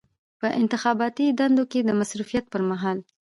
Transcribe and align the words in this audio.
په 0.39 0.47
انتخاباتي 0.59 1.25
دندو 1.39 1.63
کې 1.71 1.79
د 1.83 1.89
مصروفیت 1.99 2.45
پر 2.53 2.61
مهال. 2.69 2.97